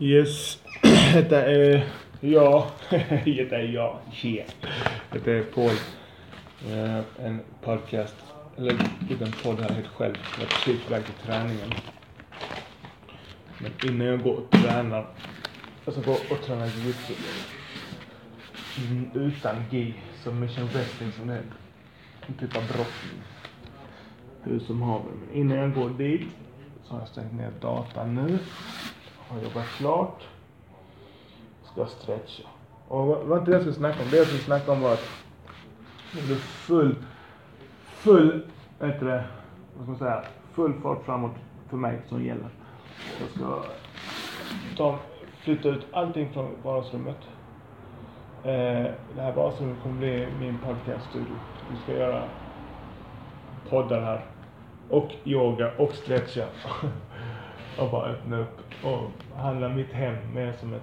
[0.00, 0.58] Yes,
[1.12, 1.88] detta är
[2.20, 2.66] jag.
[3.24, 3.98] detta är jag.
[4.22, 4.50] Yeah.
[5.12, 5.76] Detta är Paul.
[6.70, 8.14] Eh, en podcast,
[8.56, 8.72] eller
[9.10, 10.14] inte en podd här helt själv.
[10.34, 11.74] Jag är precis på väg till träningen.
[13.58, 15.06] Men innan jag går och tränar,
[15.84, 17.14] jag ska gå och träna jujutsu.
[18.78, 21.42] Mm, utan gi, som mission wrestling som det är.
[22.26, 23.22] En typ av brottning.
[24.42, 25.10] Hur som haver.
[25.26, 26.28] Men innan jag går dit
[26.84, 28.38] så har jag stängt ner datan nu.
[29.28, 30.22] Har jobbat klart.
[31.72, 32.48] Ska stretcha.
[32.88, 34.10] Och vad inte det jag skulle snacka om.
[34.10, 35.08] Det jag skulle snacka om var att
[36.12, 36.94] det blir full,
[37.86, 38.46] full,
[38.78, 39.24] vad heter det,
[39.76, 41.36] vad ska man säga, full fart framåt
[41.68, 42.48] för mig som gäller.
[43.20, 43.64] Jag ska
[44.76, 44.98] ta,
[45.40, 47.18] flytta ut allting från vardagsrummet.
[48.42, 51.36] Eh, det här vardagsrummet kommer bli min podcaststudio.
[51.70, 52.22] Vi ska göra
[53.68, 54.24] poddar här.
[54.90, 56.44] Och yoga och stretcha.
[57.78, 60.82] och bara öppna upp och handla mitt hem mer som ett,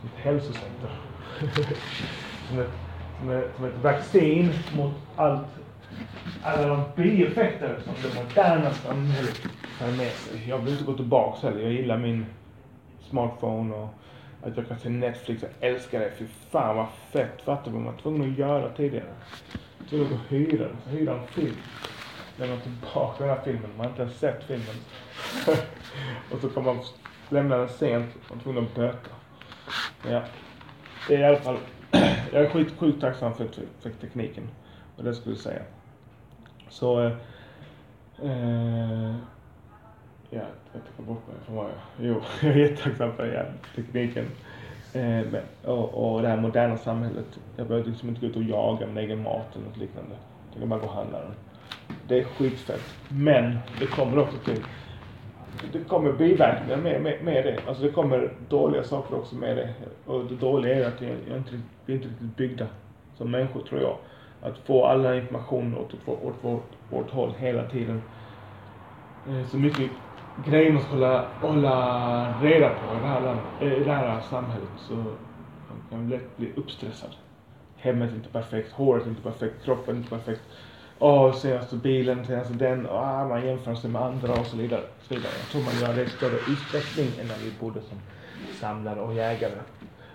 [0.00, 0.90] som ett hälsocenter.
[2.48, 2.70] som, ett,
[3.18, 5.46] som, ett, som ett vaccin mot allt,
[6.42, 9.36] alla de bieffekter som det moderna samhället
[9.78, 10.48] för med sig.
[10.48, 11.60] Jag vill inte gå tillbaks heller.
[11.60, 12.26] Jag gillar min
[13.10, 13.88] smartphone och
[14.42, 15.42] att jag kan se Netflix.
[15.42, 16.12] Jag älskar det.
[16.18, 17.42] Fy fan vad fett.
[17.42, 19.14] Fattar du vad man var tvungen att göra tidigare?
[19.90, 20.96] Tvungen att hyra den.
[20.96, 21.56] Hyra en film.
[22.36, 23.70] Lämna tillbaka den här filmen.
[23.76, 24.76] Man har inte ens sett filmen.
[26.32, 26.84] och så kommer man
[27.28, 29.10] lämna den sent och tvungen att böta.
[30.08, 30.22] Ja.
[31.08, 31.58] Det är i alla fall.
[32.32, 33.48] jag är skit, sjukt tacksam för,
[33.80, 34.48] för tekniken.
[34.96, 35.62] Och det skulle jag säga.
[36.68, 37.00] Så.
[37.02, 37.12] Eh,
[38.22, 39.14] eh,
[40.30, 41.36] ja, jag tappar bort mig.
[41.46, 43.42] Från vad jag, jo, jag är jättetacksam för ja,
[43.76, 44.24] tekniken.
[44.92, 47.38] Eh, men, och, och det här moderna samhället.
[47.56, 50.16] Jag behöver liksom inte gå ut och jaga min egen mat eller något liknande.
[50.52, 51.34] Jag kan bara gå och handla den.
[52.08, 52.94] Det är skitfett.
[53.08, 54.62] Men det kommer också till
[55.72, 57.58] det kommer biverkningar med, med, med det.
[57.68, 59.74] Alltså det kommer dåliga saker också med det.
[60.04, 62.66] Och det dåliga är att jag inte, vi är inte riktigt byggda
[63.14, 63.98] som människor tror jag.
[64.40, 68.02] Att få all information åt, åt, åt vårt, vårt håll hela tiden.
[69.24, 69.90] Eh, Så mycket
[70.34, 74.70] grejer man ska hålla, hålla reda på i det här, eh, i det här samhället.
[74.76, 74.94] Så
[75.68, 77.14] man kan lätt bli uppstressad.
[77.76, 80.42] Hemmet är inte perfekt, håret är inte perfekt, kroppen är inte perfekt.
[80.98, 84.82] Åh, senaste bilen, senaste den, och ah, man jämför sig med andra och så vidare.
[85.02, 85.32] Så vidare.
[85.40, 87.98] Jag tror man gör det i större utsträckning än när vi bodde som
[88.52, 89.60] samlare och jägare.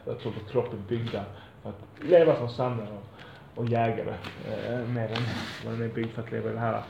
[0.05, 1.25] Jag tror att kroppen är byggda
[1.61, 4.13] för att leva som samlare och, och jägare.
[4.47, 5.23] Eh, mer än
[5.65, 6.81] vad den är byggd för att leva i det här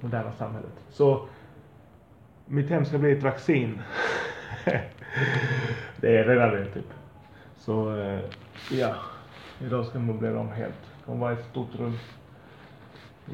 [0.00, 0.72] moderna samhället.
[0.90, 1.28] Så
[2.46, 3.82] mitt hem ska bli ett vaccin.
[5.96, 6.92] det är redan det typ.
[7.56, 8.20] Så eh,
[8.70, 8.94] ja,
[9.60, 10.82] idag ska jag möblera om helt.
[10.98, 11.98] Det kommer vara ett stort rum.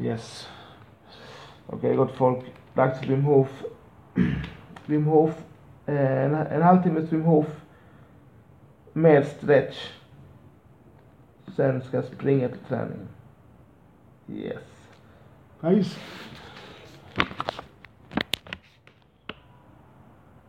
[0.01, 0.49] Yes.
[1.67, 2.53] Okej gott folk.
[2.75, 3.65] Dags för Wim Hof.
[4.87, 5.45] Wim Hof.
[5.87, 7.65] Eh, en, en halvtimmes Wim Hof.
[8.93, 9.93] Med stretch.
[11.57, 13.09] Sen ska jag springa till träningen.
[14.29, 14.63] Yes.
[15.61, 16.01] Nice.